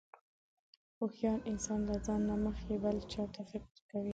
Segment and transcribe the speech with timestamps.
[0.97, 4.09] هوښیار انسان له ځان نه مخکې بل چاته فکر کوي.